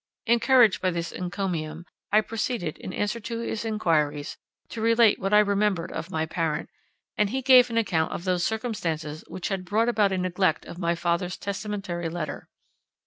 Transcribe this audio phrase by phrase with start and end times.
[0.25, 4.35] Encouraged by this encomium, I proceeded, in answer to his inquiries,
[4.69, 6.71] to relate what I remembered of my parent;
[7.19, 10.79] and he gave an account of those circumstances which had brought about a neglect of
[10.79, 12.49] my father's testamentary letter.